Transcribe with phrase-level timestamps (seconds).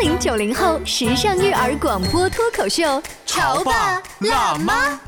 [0.00, 4.98] 零九零后时尚育儿广播脱口秀，潮爸辣妈。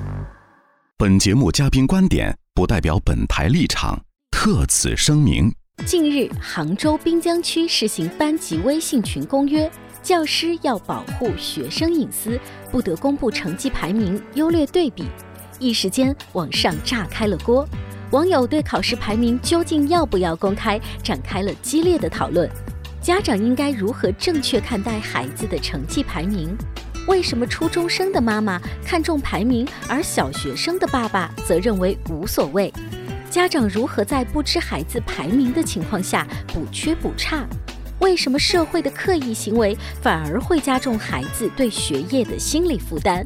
[0.99, 5.55] 本节目嘉宾观点不代表本台立场，特此声明。
[5.87, 9.71] 近日，杭州滨江区实行班级微信群公约，
[10.03, 12.39] 教师要保护学生隐私，
[12.73, 15.05] 不得公布成绩排名、优劣对比。
[15.61, 17.65] 一时间，网上炸开了锅，
[18.11, 22.51] 网友对考试排名究竟要不要公开展开了激烈的讨论。
[23.01, 26.55] 家长应该如何正确看待孩子的成绩排名？
[27.09, 32.71] 为什么初中生的妈妈看重排名，而小学生的爸爸则认为无所谓？
[33.31, 37.47] 家长如何在不知孩子排名的情况下补缺补差？
[38.01, 43.25] 为什么社会的刻意行为反而会加重孩子对学业的心理负担？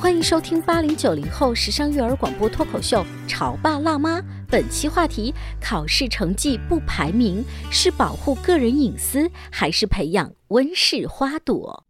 [0.00, 4.18] 欢迎收听八零九零后时尚育儿广播脱口秀《潮爸辣妈》。
[4.52, 11.82] 本期话题：考试成绩不排名是保护个人隐私，还是培养温室花朵？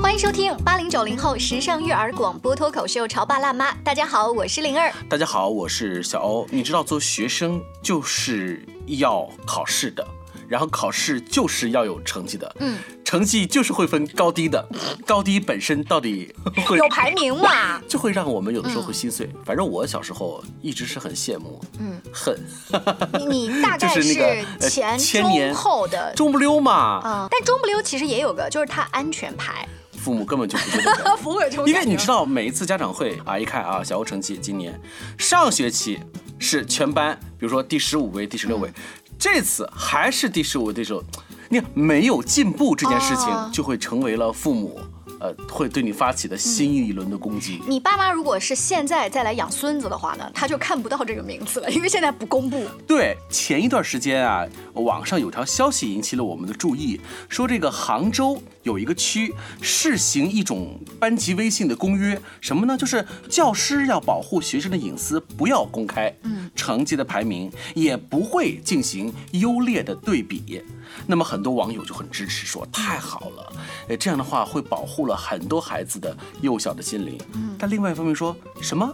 [0.00, 3.72] 欢迎收听八零九零后时尚育儿广播脱口秀《潮爸辣妈》。
[3.84, 4.90] 大家好，我是灵儿。
[5.06, 6.46] 大家好，我是小欧。
[6.50, 10.02] 你知道，做学生就是要考试的。
[10.48, 14.66] 然后考试就是要有成绩的，嗯，成绩就是会分高低的，
[15.04, 16.32] 高低本身到底
[16.66, 19.28] 会有排名嘛， 就会让我们有的时候会心碎。
[19.44, 22.38] 反正我小时候一直是很羡慕，嗯，恨。
[23.28, 24.14] 你大 概是
[24.70, 26.72] 前中后的中不溜嘛，
[27.02, 29.66] 啊，但中不溜其实也有个，就是它安全牌。
[29.98, 34.78] 父母根本就不觉得，父母因为你知道，每一次家长会啊，一看啊，小欧成绩今年
[35.18, 35.98] 上学期
[36.38, 38.70] 是全班，比如说第十五位、第十六位。
[39.18, 41.02] 这次还是第十五对手，
[41.48, 44.80] 你看没有进步这件事情，就会成为了父母。
[45.18, 47.62] 呃，会对你发起的新一轮的攻击。
[47.66, 52.66] 你爸妈如果是现在再来养孙子的话呢，他就看不到这个名字了， 因为现在不公布。
[52.86, 54.44] 对，前一段时间啊，
[54.74, 57.00] 网上有条消息引起了我们的注意，
[57.30, 62.76] 说这个杭州有一个区试行一种班级微信的公约，什么呢？
[62.76, 66.12] 就是教师要保护学生的隐私，不要公开
[66.56, 70.60] 成绩的排名，也不会进行优劣的对比。
[71.06, 73.52] 那么很多网友就很支持，说太好了，
[73.88, 77.16] 哎，这样的话会保护了很多孩子的幼小的心灵。
[77.34, 78.92] 嗯，但另外一方面说什么，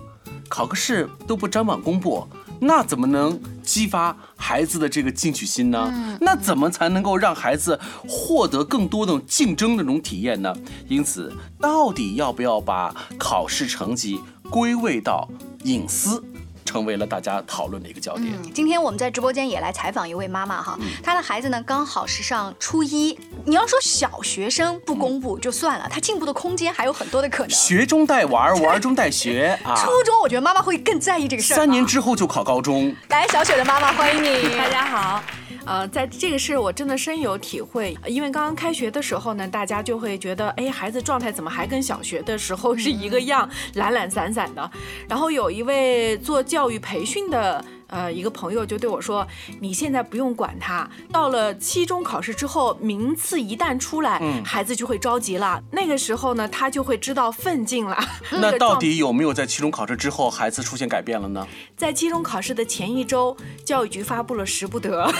[0.50, 2.28] 考个试都不张榜公布，
[2.61, 6.19] 那怎么能激发孩子的这个进取心呢？
[6.21, 10.55] 那怎么才能够让孩子获得更多的竞争的那种体验呢？
[10.89, 15.29] 因此，到底要不要把考试成绩归位到
[15.65, 16.23] 隐私？
[16.65, 18.33] 成为了大家讨论的一个焦点。
[18.53, 23.19] 今天我们在直播间也来采访一位妈妈哈，她的孩子呢刚好是上初一。
[23.45, 27.51] 你要说小学生不公布就算了，他进步的空间还有很多的可能。
[27.51, 29.75] 学中带玩，玩中带学 啊。
[29.75, 31.56] 初中我觉得妈妈会更在意这个事儿。
[31.56, 32.95] 三年之后就考高中。
[33.09, 35.22] 来，小雪的妈妈欢迎你，大家好。
[35.65, 44.71] 呃，在这个事我真的深有体会，因为刚刚开学的时候呢，大家就会觉得，哎，孩子状态怎么还跟小学的时候是一个样，懒懒散散的。
[45.09, 47.65] 然后有一位做教育培训的。
[47.92, 49.26] 呃，一个朋友就对我说
[49.60, 55.62] ：“你现在不用管他，到了期中考试之后，名次一旦出来，孩子就会着急了。
[55.70, 58.03] 那个时候呢，他就会知道奋进了。
[58.41, 61.47] 那到底有没有在期中考试之后，孩子出现改变了呢？
[61.76, 65.12] 在期中考试的前一周，教育局发布了十不得，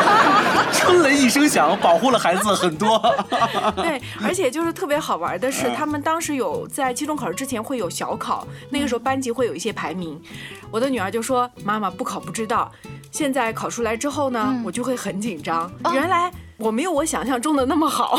[0.74, 3.00] 春雷一声响，保护了孩子很多。
[3.76, 10.20] 对，而且就是特别好玩的是，他们当时有在期中考试之前会有小考，那个时候班级会有一些排名。
[10.70, 12.09] 我的女儿就说：妈妈不。
[12.10, 12.72] 考不知道，
[13.12, 15.70] 现在考出来之后呢，我就会很紧张。
[15.94, 18.18] 原来我没有我想象中的那么好。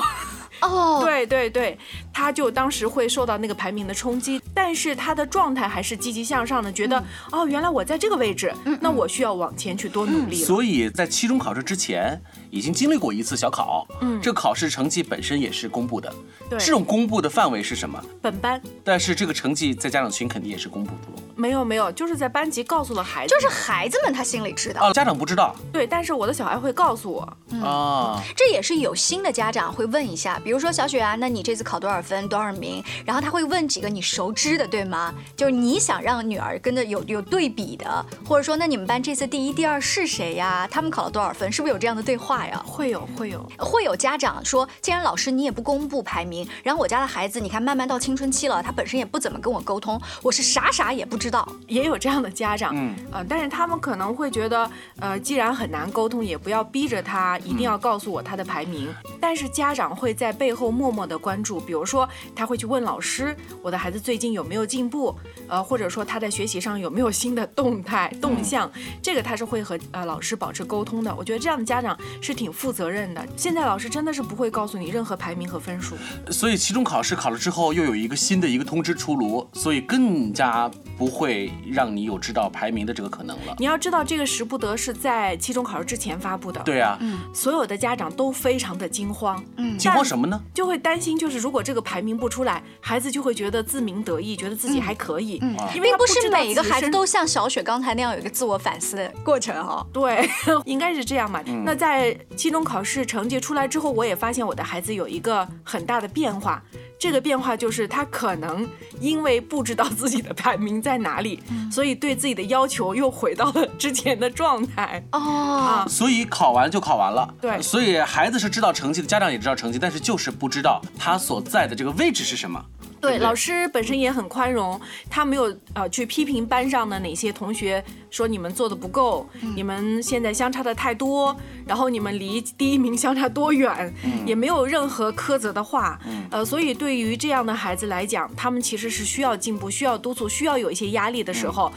[0.62, 1.78] 哦， 对对对，
[2.14, 10.42] 他就当时会受到那个排名的冲击，但是他的状态还是积极向上的，觉得哦，原来我在这个位置，那我需要往前去多努力。
[10.42, 16.14] 所以在期中考试之前，已经经历过一次小考，嗯，这考试成绩本身也是公布的。
[16.50, 18.00] 对，这种公布的范围是什么？
[18.22, 18.62] 本班。
[18.84, 21.24] 但是这个成绩在家长群肯定也是公布的喽。
[21.36, 25.56] 没有没有，就是在班级告诉了孩子，就是孩子们他心里知道，哦，家长不知道。
[25.72, 27.22] 对，但是我的小孩会告诉我。
[27.64, 32.84] 啊，这也是有新的家长会问一下，比如说小雪啊，那你这次考多少分，多少名？
[33.06, 35.14] 然后他会问几个你熟知的，对吗？
[35.36, 40.68] 就是你想让女儿跟着有有对比的，或者说那你们班这次第一、第二是谁呀？
[40.70, 41.50] 他们考了多少分？
[41.52, 42.64] 是不是有这样的对话呀？
[42.64, 52.12] 会有会有会有家长说，既然老师你也不公布排名，然后我家的孩子你看慢慢到青春期了，他本身也不怎么跟我沟通，我是啥啥也不知道，也有这样。
[52.12, 58.94] 这样的家长，嗯，呃，但是他们可能会觉得，呃，既然很难沟通，也不要逼着他一定要告诉我他的排名。
[59.18, 62.06] 但是家长会在背后默默的关注，比如说
[62.36, 65.18] 他会去问老师，我的孩子最近有没有进步，
[65.48, 68.70] 呃，或者说他在学习上有没有新的动态动向，
[69.02, 71.16] 这个他是会和呃老师保持沟通的。
[71.16, 73.26] 我觉得这样的家长是挺负责任的。
[73.36, 75.96] 现在老师真的是不会告诉你任何排名和分数。
[76.30, 83.56] 所以期中考试考了之后，又有一个新的一个通知出炉，所以更加不会让你有知道排名的这个可能了。
[83.60, 86.62] 你要知道，这个时不得是在期中考试之前发布的。
[86.62, 87.00] 对啊，
[87.34, 90.42] 所有的家长都非常的惊慌，嗯，惊慌什么呢？
[90.54, 100.30] 就会担心，就是如果这个排名不出来，孩子就会觉得自鸣得意，觉得自己还可以，嗯，因为并不是每个孩子都像小雪刚才那样有一个自我反思的过程哈、对，
[100.66, 101.42] 应该是这样嘛。
[101.66, 106.62] 那在期中考试成绩出来之后，我也发现我的孩子有一个很大的变化。
[107.00, 108.68] 这个变化就是他可能
[109.00, 111.42] 因为不知道自己的排名在哪里，
[111.72, 115.04] 所以对自己的要求又回到了之前的状态。
[115.12, 117.34] 哦，所以考完就考完了。
[117.42, 122.64] 对所以孩子是知道成绩的，家长也知道成绩，但是就是不知道他所在的这个位置是什么。
[123.02, 133.94] 对，对对老师本身也很宽容，他没有呃去批评班上的哪些同学，说你们做的不够，你们现在相差的太多，然后你们离第一名相差多远，
[134.26, 136.00] 也没有任何苛责的话。
[136.30, 141.72] 呃，所以对于这样的孩子来讲，他们其实是需要进步、需要督促、需要有一些压力的时候，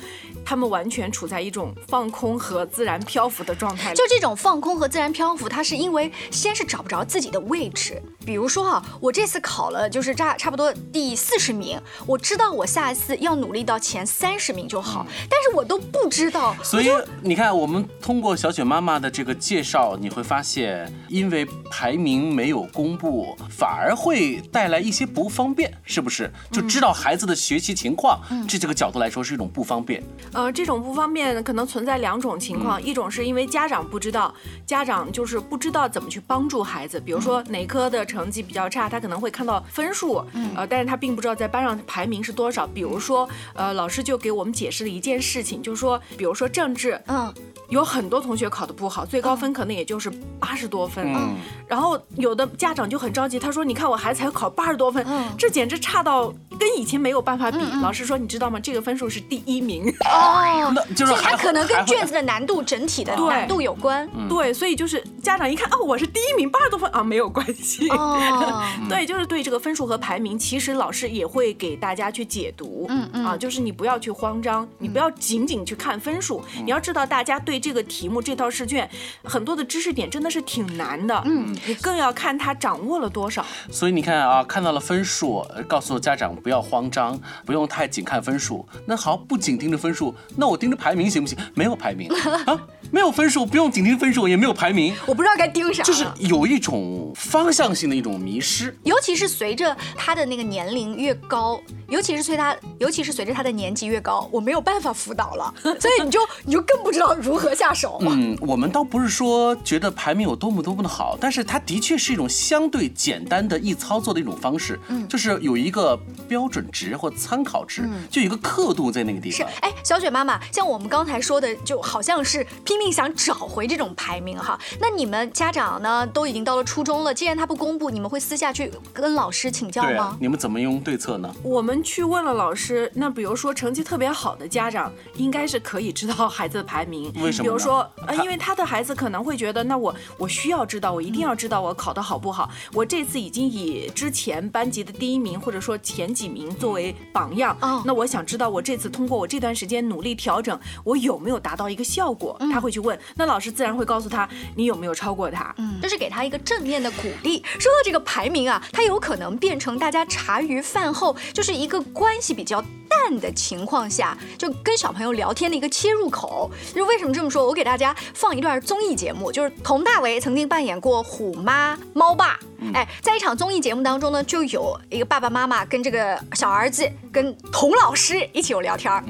[0.44, 3.96] 他们完全处在一种放空和自然漂浮的状态里。
[3.96, 8.02] 就这种放空和自然漂浮，他是因为先是找不着自己的位置。
[8.24, 16.56] 比如说啊，我这次考了就是差差不多第四十名，我知道我下一次要努力到前三十名就好，但是我都不知道。
[16.62, 16.88] 所以
[17.22, 26.32] 你看，我们通过小雪妈妈的这个介绍，你会发现，因为排名没有公布，反而会带来一些不方便，是不是？
[26.50, 30.02] 就知道孩子的学习情况，这这个角度来说是一种不方便。
[30.32, 34.32] 呃，这种不方便可能存在两种情况，嗯一种是因为家长不知道，
[34.66, 40.24] 家长就是不知道怎么去帮助孩子，比如说哪科的成绩比较差，他可能会看到分数，
[40.54, 42.66] 呃，但是他并不知道在班上排名是多少。
[42.66, 47.34] 比如说，呃，老师就给我们解释了一件事情，就是说，比如说政治，嗯，
[47.68, 51.04] 有很多同学考得不好，最高分可能也就是八十多分。
[51.12, 51.34] 嗯，
[51.66, 55.24] 然后有的家长就很着急，他说：“你看我孩子才考八十多分，嗯。
[55.36, 57.58] 这简直差到跟以前没有办法比。
[57.82, 58.58] 老师说：“你知道吗？
[58.60, 59.88] 这个分数是第一名。
[60.10, 64.08] 哦，那 就是它还可能跟卷子的难度整体的难度有关。
[64.28, 67.88] 对，所以就是家长一看，哦，我是第一名，八十多分啊，没有关系。
[67.90, 78.88] 哦， 对，就是对这个分数和排名，其实老师也会给大家去解读，嗯嗯啊，就是你不要去慌张，你不要仅仅去看分数，你要知道大家对这个题目这套试卷
[79.22, 83.44] 很多的知识点真的是挺难的，嗯，你更要看他掌握了多少。
[83.70, 88.64] 所以你看啊，看到了分数，呃告诉家长不要慌张，不用太紧看分数。
[88.86, 91.36] 那好，不紧盯着分数，那我盯着排名行不行？
[91.54, 92.08] 没有排名
[92.44, 92.60] 啊，
[92.90, 95.82] 没有分数，不用紧盯分数，也没有排名，我不知道该盯啥。
[95.82, 98.76] 就是有一种方向性的一种迷失。
[98.84, 101.58] 尤其是随着他的那个年龄越高，
[101.88, 107.98] 尤其是随他，尤其是随着他的年纪越高，我没有办法辅导了， 所以你就你就更不知道如何下手。
[108.02, 115.98] 嗯，我们倒不是说觉得排名有多么多么的好，但是它的确是一种相对简单的易操作的一种方式，嗯，就是有一个
[116.34, 124.58] 标准值或参考值，就有一个刻度在那个地方。，是哎，小雪妈妈，像我们刚才说的，就好像是拼命想找回这种排名哈。
[124.80, 130.18] 那你们家长呢，都已经到了初中了，既然他不公布，你们会私下去跟老师请教吗，？
[130.20, 131.32] 你们怎么用对策呢？
[131.44, 137.12] 我们去问了老师，那比如说成绩特别好的家长，应该是可以知道孩子的排名。
[137.22, 142.50] 为什么比如说，呃，因为他的孩子可能会觉得，那我我需要知道，我一定要知道我考的好不好。
[142.72, 152.36] 我这次已经以之前班级的第一名或者说前几名作为榜样，哦那我想知道我这次通过我这段时间努力调整，我有没有达到一个效果？
[152.52, 155.54] 他会去问，那老师自然会告诉他你有没有超过他。
[155.58, 157.42] 嗯，这是给他一个正面的鼓励。
[157.58, 166.50] 说到这个排名啊，它有可能变成大家茶余饭后就是一个关系比较淡的情况下，就跟小朋友聊天的一个切入口。
[166.68, 167.46] 就是为什么这么说？
[167.46, 172.38] 我给大家放一段综艺节目，就是佟大为曾经扮演过虎妈猫爸。
[172.72, 179.02] 哎，在一场综艺节目当中呢，就有一个爸爸妈妈跟这个小儿子跟童老师一起有聊天儿。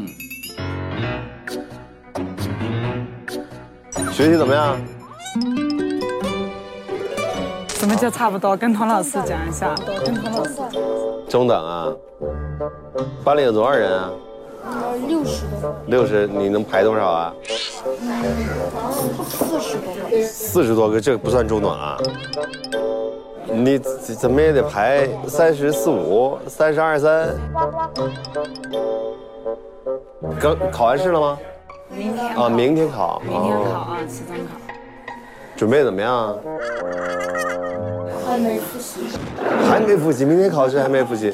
[4.12, 4.76] 学习怎么样？
[7.68, 8.56] 怎么就差不多？
[8.56, 9.75] 跟童老师讲一下。
[10.04, 10.54] 跟童老师。
[11.28, 11.92] 中等啊。
[13.23, 14.11] 班里有多少人啊？
[15.06, 17.34] 六十多，六十，你能排多少啊？
[19.28, 20.23] 四十多个。
[20.23, 21.99] 四十多个，这不算中等啊。
[23.52, 27.34] 你怎怎么也得排三十四五、三十二三。
[30.40, 31.38] 刚考完试了吗？
[31.90, 33.22] 明天啊，明天考。
[33.24, 33.86] 明天考哦。
[33.90, 34.60] 啊，期中考。
[35.56, 36.36] 准备怎么样
[38.26, 39.00] 还没复习。
[39.68, 41.32] 还没复习，明天考试还没复习。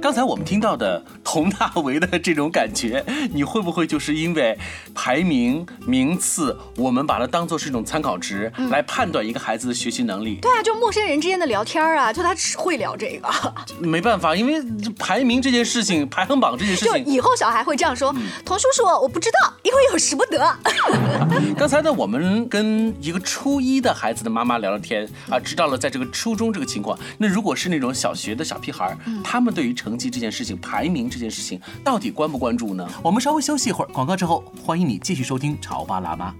[0.00, 3.04] 刚才我们听到的佟大为的这种感觉，
[3.34, 4.58] 你会不会就是因为
[4.94, 10.36] 排名、名次，我们把它当做是一种参考值来判断一个孩子的学习能力？
[10.36, 13.28] 对啊，就陌生人之间的聊天啊，就他只会聊这个，
[13.78, 14.62] 没办法，因为
[14.98, 18.10] 排名这件事情、排行榜这件事情就情，以后小孩会这样说
[18.46, 20.56] ：“童叔叔，我不知道，因为有使不得。
[21.58, 26.98] 刚才呢，我们跟一个初一的孩子的妈妈聊了天啊，知道了在这个初中这个情况。
[27.18, 32.88] 那如果是那种小学的小屁孩儿，他们对于成绩这件事情、排名这件事情，到底关不关注呢？
[33.02, 36.30] 我们稍微休息一会儿，广告之后，欢迎你继续收听《潮爸辣妈》。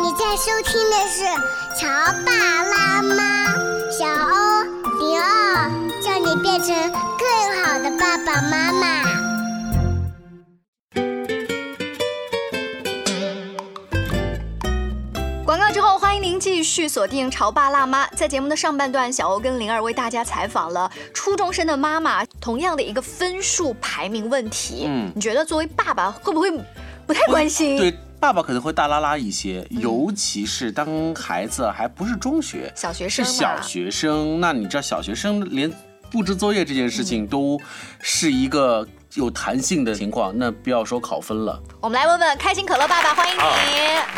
[0.00, 1.24] 你在收听的是
[1.78, 1.86] 《潮
[2.24, 3.14] 爸辣妈》，
[3.90, 4.62] 小欧
[5.00, 5.70] 零二，
[6.02, 6.74] 叫你变成
[7.18, 9.27] 更好的爸爸妈妈。”
[15.48, 18.06] 广告之后，欢迎您继续锁定《潮爸辣妈》。
[18.14, 24.84] 在节目的上半段，小欧跟灵儿为大家采访了初中生的妈妈，同样的一个分数排名问题。
[24.86, 26.50] 嗯你觉得作为爸爸会不会
[27.06, 27.78] 不太关心？
[27.78, 27.90] 对，
[28.20, 35.72] 爸爸可能会大拉拉一些，尤其是当孩子还不是中学，小学生是小学生，那你知道小学生连
[36.10, 37.58] 布置作业这件事情都
[38.02, 41.60] 是一个有弹性的情况，那不要说考分了。
[41.80, 43.40] 我们来问问开心可乐爸爸，欢迎你。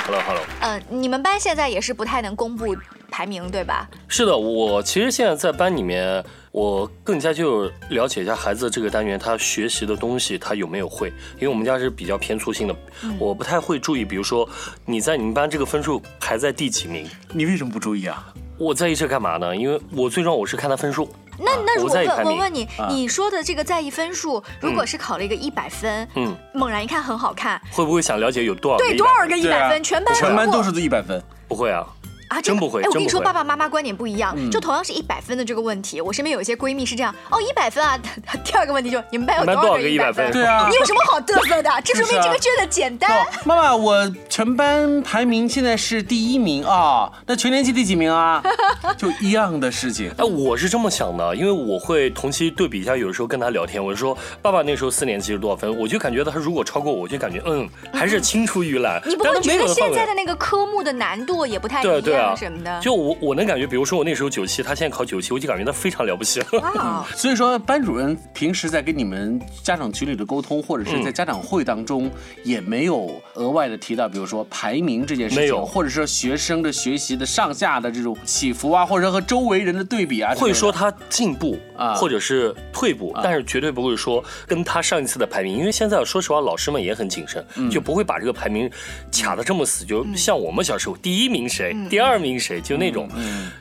[0.04, 2.76] Hello Hello，嗯、你们班现在也是不太能公布
[3.10, 3.88] 排名，对吧？
[4.08, 12.74] 是的，我其实现在在班里面，我更加就了解一下孩子这个单元他学习的东西他有没有会，因为我们家是比较偏粗心的，
[13.18, 14.48] 我不太会注意，比如说
[14.84, 18.34] 你在你们班这个分数排在第几名，你为什么不注意啊？
[18.58, 19.56] 我在意这干嘛呢？
[19.56, 21.08] 因为我最重要我是看他分数。
[21.38, 31.22] 那那如我问我问你，啊你说的这个在意分数，如果是考了一个一百分，嗯，猛然一看很好看，会不会想了解有多少对，多少个一百分，全班全班都是一百分。
[31.48, 31.84] 不会啊，
[32.30, 34.32] 啊，真不会哎，我跟你说，爸爸妈妈观点不一样。
[34.36, 37.98] 嗯就同样是一百分的这个问题，我身边有一些闺蜜是这样，哦，一百分啊。
[38.44, 41.70] 第二个问题就是你们班有多少个多少个一百100分对啊你有什么好嘚瑟的？
[41.84, 43.10] 这说明这个卷子简单。
[43.18, 48.42] 哦，妈妈，我全班排名现在是第一名啊，那全年级第几名啊？
[48.96, 50.10] 就一样的事情。
[50.16, 59.00] 哎，我是这么想的，因为我会同期对比一下，有的时候跟他聊天，我就说爸爸那时候四年级是多少分，我就感觉到他如果超过我，我就感觉嗯还是青出于蓝。
[59.06, 62.34] 你不会觉得现在的那个科目的难度也不太一对啊对啊。
[62.36, 62.80] 什么的？
[62.80, 66.40] 就我我能感觉，比如说我那时候九七，他现在考九七，我就感觉他非常了不起。
[66.52, 72.10] 哇， 所以说，班主任平时在跟你们家长群里的沟通，或者是在家长会当中，
[72.44, 75.64] 也没有额外的提到，比如说排名这件事情，没有。
[75.64, 81.94] 或者说学生的学习的上下的这种起伏啊，或者和周围人的对比啊，会说他进步啊。
[81.94, 87.70] 或者是退步，但是绝对不会说跟他上一次的排名，因为现在说实话，老师们也很谨慎，嗯。
[87.70, 88.70] 就不会把这个排名
[89.12, 89.84] 卡的这么死。
[89.84, 93.08] 就像我们小时候，第一名谁，第二名谁，就那种。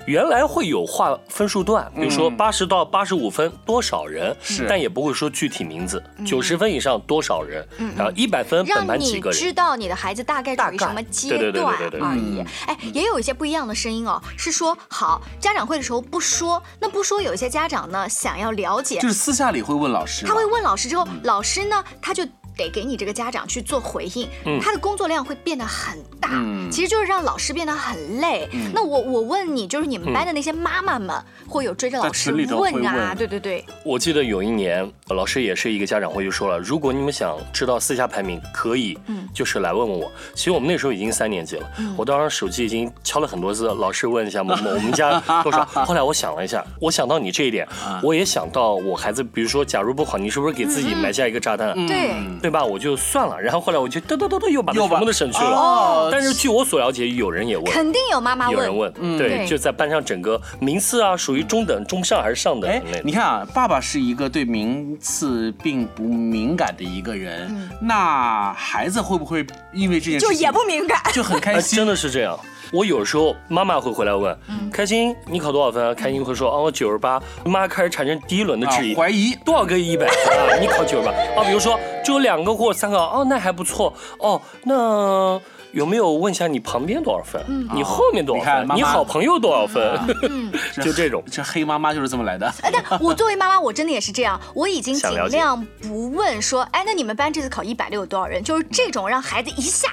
[0.06, 6.02] 原来会有划分数段，比如说八十到八十五分多少人，是但也不会说具体名字。
[6.26, 9.40] 九十分以上多少人，然后一百分本让班几个人。
[9.40, 12.44] 你知道你的孩子大概处于什么阶对对对段对对对而已。
[12.66, 22.26] 哎，也有一些不一样的声音哦，是说好家长会的时候不说，那不说有一些家长呢想要了解就，是私下里会问老师，他会问老师之后，老师呢他就。
[22.64, 24.60] 得给你这个家长去做回应，嗯。
[24.60, 26.70] 他的工作量会变得很大，嗯。
[26.70, 28.48] 其实就是让老师变得很累。
[28.74, 31.16] 那我我问你，就是你们班的那些妈妈们，
[31.48, 32.86] 会有追着老师问。
[32.86, 33.10] 啊？
[33.10, 39.28] 问对对对，我记得有一年，呃老师也是一个家长会就说了，如果你们想知道私下排名，可以，嗯。
[39.34, 40.12] 就是来问问我。
[40.34, 45.64] 其实我们那时候已经三年级了，我当时手机已经敲了很多次，老师问一下某某 我们家多少。
[45.66, 47.68] 后来我想了一下，我想到你这一点，
[48.02, 51.74] 我也想到我孩子，比如说，假如不好，你是不是给自己埋下一个炸弹？
[51.88, 52.12] 对。
[52.42, 52.64] 对吧？
[52.64, 55.50] 我就算了，然后后来我就嘚嘚嘚嘚又把它又把全部都省去了。
[55.52, 58.78] 哦但是据我所了解，有人也问，肯定有妈妈问有人。
[58.78, 71.78] 问，对对，就在班上整个名次啊，属于中等、中上还是上等哎那，你看啊，爸爸是一个对名次并不敏感的一个人，那孩子会不会因为这件事情就也不敏感，就很开哎，心？
[71.78, 72.38] 真的是这样。
[72.72, 75.94] 我有时候妈妈会回来问，嗯开心你考多少分啊？
[75.94, 77.22] 开心会说，哦，我九十八。
[77.46, 80.56] 妈开始产生第一轮的质疑，啊怀疑多少个一百分啊？
[80.60, 81.44] 你考九十八啊？
[81.46, 83.94] 比如说只有两个或三个，哦，那还不错。
[84.20, 85.40] 哦，那
[85.72, 87.44] 有没有问一下你旁边多少分？
[87.74, 88.64] 你后面多少分？
[88.64, 90.00] 你妈妈你好朋友多少分？
[90.30, 91.24] 嗯 就这种。
[91.32, 92.48] 这黑妈妈就是这么来的。
[92.62, 98.44] 哎，但我作为妈妈，我真的也是这样，我已经尽量不问说，哎，那你们班这次考一百六有多少人？
[98.44, 99.88] 就是这种让孩子一下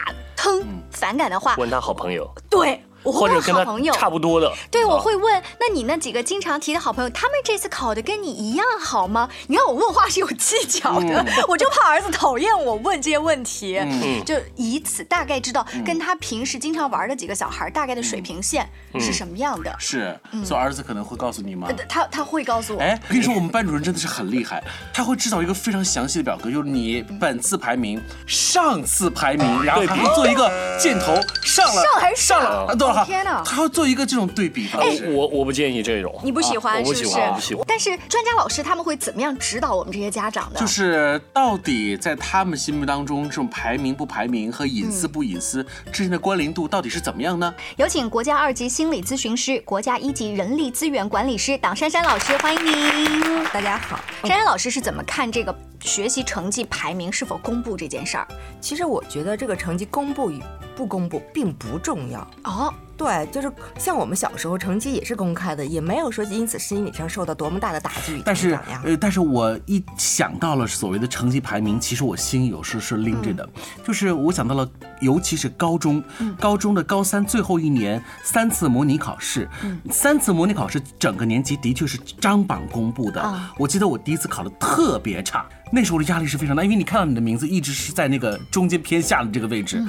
[0.46, 3.94] 腾反感的话，问他好朋友，对我会或者跟他问好朋友。
[3.94, 4.52] 差不多的。
[4.70, 5.00] 对，我啊。
[5.00, 9.28] 会问，那你那几个经常提的好朋友，他们这次考的跟你一样好吗？
[9.46, 14.24] 你看我问话是有技巧的， 我就怕儿子讨厌我问这些问题，嗯。
[14.24, 19.74] 就以此大概知道跟他平时经常玩的几个小孩大概的水平线是什么样的。
[19.78, 21.68] 是，所以儿子可能会告诉你吗？
[21.68, 21.74] 呃？
[21.88, 24.62] 他他会告诉我，哎，我跟你说，我们班主任真的是很厉害，
[24.92, 35.10] 他会制造一个非常详细的表格，就是你本次排名、上次排名，然后做一个箭头上了，上还是上了，啊对了，天哪他要做一个这种对比方式。
[35.12, 36.20] 我我不建议这种。
[36.24, 37.64] 你不喜欢啊我不是不是喜欢，我不喜欢。
[37.68, 40.58] 但是专家老师他们会怎么样指导我们这些家长呢？
[40.58, 47.54] 就是到底在他们心目当中，这种排名不排名和隐私不隐私之间的关联度到底是怎么样呢？
[47.76, 53.44] 有请国家二级心理咨询师、国家一级人力资源管理师党珊珊老师，欢迎您。
[53.52, 58.26] 大家好，珊珊老师是怎么看这个学习成绩排名是否公布这件事儿？
[58.60, 60.40] 其实我觉得这个成绩公布与
[60.74, 62.20] 不公布并不重要。
[62.44, 68.58] 哦，对，就是像我们小时候成绩也是公开的，也没有说因此心理上受到多么大的打击但是。
[68.84, 73.48] 呃，但是我一想到了所谓的成绩排名，其实我心有时是拎着的，
[73.84, 74.68] 就是我想到了，
[75.00, 76.02] 尤其是高中，
[76.38, 79.48] 高中的高三最后一年三次模拟考试，
[79.90, 83.20] 三次模拟考试整个年级的确是张榜公布的。
[83.20, 89.84] 啊我记得我第一次考的特别差，那时候的压力是非常大，因为你看到你的名字一直是在那个中间偏下的这个位置。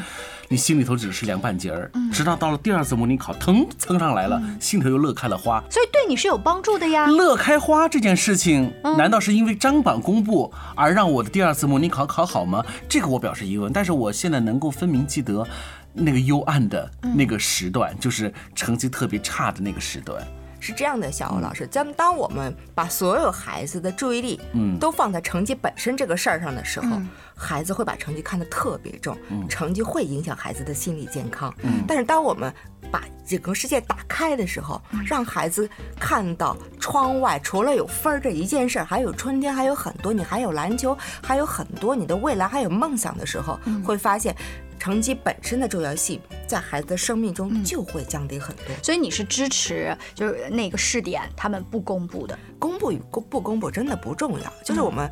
[0.49, 5.61] 你心里头只是凉半截儿，直到到了第二次模拟考，腾蹭上来了，心头又乐开了花。
[5.69, 7.05] 所以对你是有帮助的呀。
[7.07, 12.65] 乐开花这件事情，难道是因为张榜公布而让我的第二次模拟考考好吗？
[12.87, 13.73] 这个我表示疑问。
[13.73, 15.45] 但是我现在能够分明记得，
[15.93, 20.25] 那个幽暗的那个时段，就是成绩特别差的那个时段。
[20.59, 24.77] 是这样的，小欧老师，咱们当我们把所有孩子的注意力，嗯。
[24.79, 27.01] 都放在成绩本身这个事儿上的时候，
[27.35, 29.17] 孩子会把成绩看得特别重，
[29.49, 31.53] 成绩会影响孩子的心理健康。
[31.87, 32.53] 但是当我们
[32.91, 35.67] 把整个世界打开的时候，让孩子
[35.99, 44.35] 看到窗外除了有分儿这一件事儿，还有春天，还有很多，你还有篮球，还有很多你的未来，还有梦想的时候，会发现。
[44.79, 48.65] 成绩本身的重要性，在孩子的生命中就会降低很多。
[48.81, 52.37] 所以你是支持就是那个试点他们不公布的？
[52.59, 55.09] 公布与公不公布真的不重要，就是我们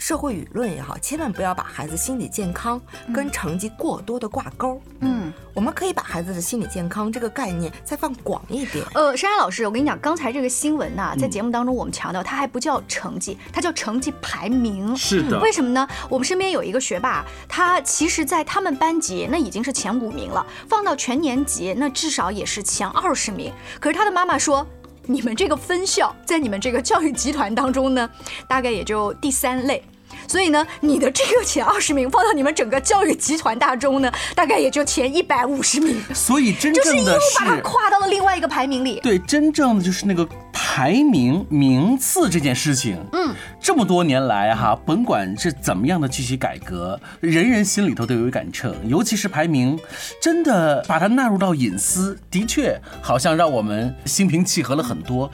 [0.00, 2.80] 社会舆论也好，千万不要把孩子心理健康
[3.14, 4.80] 跟成绩过多的挂钩。
[5.00, 8.82] 嗯，我们可以把孩子的心理健康这个概念再放广一点。
[8.94, 14.96] 呃，珊珊老师，我跟你讲，刚才这个新闻呐、在节目当中我们强调，它还不叫成绩，它叫成绩排名。
[14.96, 15.86] 是的为什么呢？
[16.08, 23.52] 我们身边有一个学霸，他其实，在他们班级那已经是前五名了，放到全年级那至少也是前二十名。
[23.78, 24.66] 可是他的妈妈说。
[25.06, 28.08] 你们这个分校在你们这个教育集团当中呢，
[28.46, 29.82] 大概也就第三类。
[30.30, 37.56] 所以呢，你的这个前二十名放到你们整个教育集团大中呢，大概也就前一百五十名，所以真就是又正的把它。
[37.62, 39.00] 跨到了另外一个排名里。
[39.00, 49.78] 对，真正的就是那个排名名次这件事情，嗯，这么多年来哈，甭管是怎么样的具体改革，人人心里头都有一杆秤，尤其是排名，
[50.20, 55.30] 真的把它纳入到隐私，的确好像让我们心平气和了很多。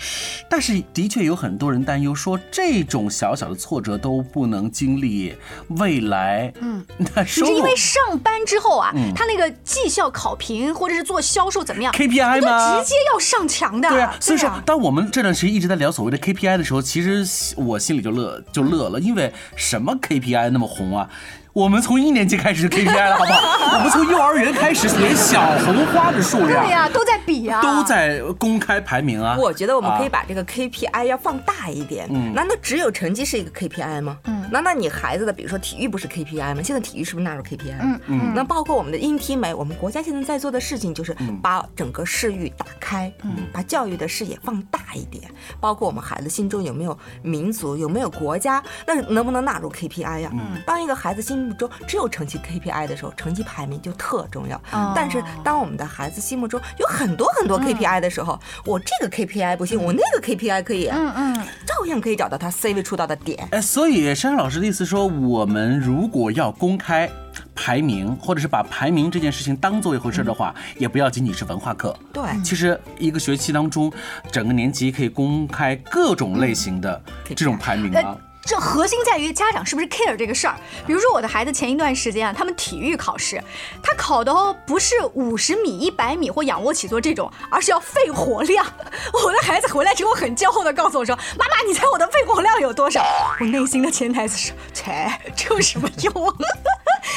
[0.49, 5.35] 但是的确有很多人担忧说，这种小小的挫折都不能经历，
[5.79, 9.13] 未来，嗯，那是因为上班之后啊，嗯。
[9.15, 12.79] 他那个绩效考评或者是做销售怎么样 KPI 都吗？
[12.79, 13.89] 直接要上墙的。
[13.89, 21.09] 对啊，所以说啊，当我们这段时间一直在聊所谓的 KPI 的时候，其实我心里就乐就乐了，因为什么 KPI 那么红啊？
[21.57, 23.77] 我们从一年级开始就 KPI 了，好不好？
[23.79, 29.35] 我们从幼儿园开始写小红花的数量对呀、都在比啊，都在公开排名啊。
[29.39, 32.07] 我觉得我们可以啊把这个 KPI 要放大一点。
[32.11, 34.19] 嗯难道只有成绩是一个 KPI 吗？
[34.25, 36.61] 嗯，难道你孩子的，比如说体育不是 KPI 吗？
[36.63, 37.75] 现在体育是不是纳入 KPI？
[37.81, 45.25] 嗯嗯那包括我们的音体美，我们国家现在在做的事情就是嗯把整个视域打开，嗯，把教育的视野放大一点。
[45.59, 50.31] 包括我们孩子心中有没有民族，有没有国家，那能不能纳入 KPI 呀？
[50.35, 54.57] 嗯当一个孩子心目中只有成绩 KPI 的时候，成绩排名就特重要。
[54.73, 61.35] 哦但是当我们的孩子心目中有很多很多 KPI 的时候，我这个 KPI 不行，我那个 KPI 可以，嗯嗯，
[61.67, 63.47] 照样可以找到他 C 位出道的点。
[63.51, 67.09] 哎，所以珊珊老师的意思说，我们如果要公开
[67.55, 71.97] 排名，或者是把排名这件事情当做一回事的话，也不要仅仅是文化课。
[72.13, 73.93] 对，其实一个学期当中，
[74.33, 77.01] 整个年级可以公开各种类型的
[77.35, 78.26] 这种排名啊呃。
[78.47, 80.55] 这核心在于家长是不是 care 这个事儿。
[80.87, 83.43] 比如说我的孩子前一段时间啊，他们体育考试，
[83.83, 88.65] 他考的哦不是五十米、一百米或仰卧起坐这种，而是要肺活量。
[89.25, 93.05] 我的孩子回来之后很骄傲的告诉我说：“妈妈，你猜我的肺活量有多少？”
[93.41, 96.13] 我内心的潜台词是：切，这有什么用？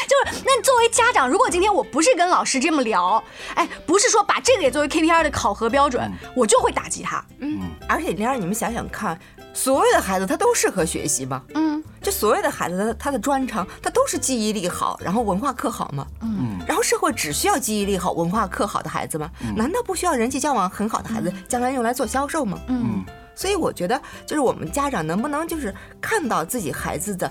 [0.07, 3.23] 就是那作为家长，如果今天我不是跟老师这么聊，
[3.55, 7.23] 哎，不是说把这个也作为 KPI 的考核标准，我就会打击他。
[7.39, 9.19] 嗯，而且玲儿，你们想想看，
[9.61, 11.43] 所有的孩子他都适合学习吗？
[11.53, 16.07] 嗯，就所有的孩子他他的专长，他都是记忆力好，然后文化课好吗？
[16.21, 19.29] 嗯，然后社会只需要记忆力好、文化课好的孩子吗？
[19.57, 22.57] 难道不需要人际交往很好的孩子，将来用来做销售吗？
[22.69, 23.03] 嗯，
[23.35, 27.29] 所以我觉得，就是我们家长能不能就是看到自己孩子的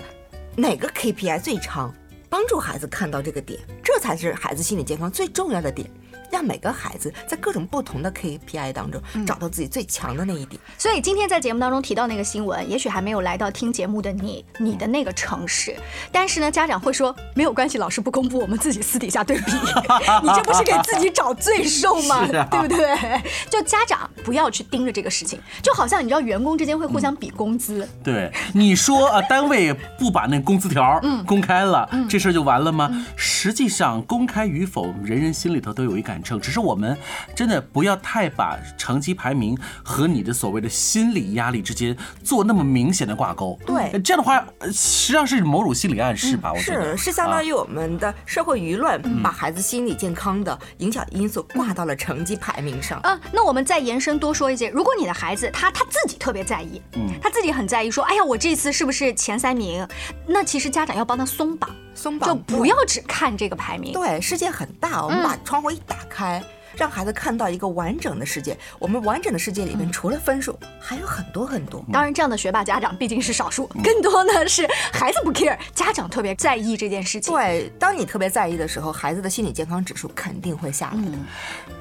[0.55, 1.91] 哪个 KPI 最长，
[2.29, 5.89] 帮助孩子看到这个点，这才是孩子心理健康最重要的点。
[6.31, 10.59] 让每个孩子在各种不同的 KPI 当中找到自己最强的那一点。
[10.77, 15.75] 所以今天在节目当中提到那个新闻，也许还没有来到听节目的你，你的那个城市。
[16.11, 19.51] 但是呢，家长会说没有关系，老师不公布，我们自己私底下对比。
[20.23, 22.25] 你这不是给自己找罪受吗？
[22.27, 23.21] 对不对？
[23.49, 27.87] 就家长不要去盯着这个事情，就好像你知道员工之间会互相比工资。
[28.03, 32.89] 对， 你说啊，单位不把那工资条公开了，这事儿就完了吗？
[33.15, 36.39] 实际上，公开与否，人人心里头都有一感。
[36.39, 36.97] 只是我们
[37.35, 43.59] 真的不要太把成绩排名和你的所谓的心理压力之间做那么明显的挂钩。
[43.65, 46.53] 对，这样的话实际上是某种心理暗示吧？
[46.53, 52.99] 我觉得是是相当于我们的社会舆论把孩子心理健康的影响因素挂到了成绩排名上。
[53.03, 59.87] 嗯，那我们再延伸多说一些，如果你的孩子他他自己特别在意，嗯，他自己很在意，说哎呀我这次是不是前三名？
[60.27, 61.69] 那其实家长要帮他松绑。
[61.99, 63.91] 松绑就不要只看这个排名。
[63.91, 66.41] 对，世界很大，我们把窗户一打开，
[66.77, 68.57] 让孩子看到一个完整的世界。
[68.79, 71.83] 我们完整的世界里面，除了分数，还有很多很多。
[71.91, 77.33] 当然，这样的学霸家长毕竟是少数，更多呢是孩子不 care，家长特别在意这件事情。
[77.33, 81.03] 对，当你特别在意的时候，孩子的心理健康指数肯定会下来。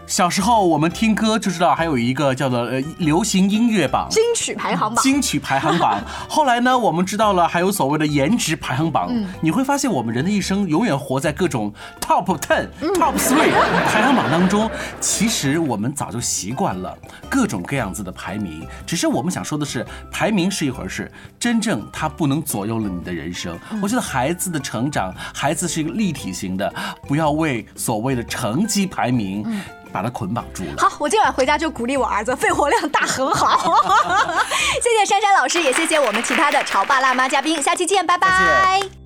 [0.08, 6.00] 小时候我们听歌就知道，还有一个叫做呃流行音乐榜、金曲排行榜、金曲排行榜。
[6.26, 9.12] 后来呢，我们知道了还有所谓的颜值排行榜。
[9.42, 13.52] 你会发现，我们人的一生永远活在各种 top ten、top three
[13.86, 14.70] 排行榜当中。
[14.98, 16.96] 其实我们早就习惯了
[17.28, 23.58] 各种各样子的排名，只是我们想说的是，排名是一回事，真正它不能左右了你的人生。
[23.82, 26.72] 我觉得孩子的成长，孩子是一个立体型的，
[27.06, 29.44] 不要为所谓的成绩排名。
[29.92, 30.74] 把他捆绑住了。
[30.78, 33.74] 好，我今晚回家就鼓励我儿子，肺活量大很好。
[34.82, 38.97] 谢谢珊珊老师，也谢谢我们其他的潮爸辣妈嘉宾，下期见，拜拜。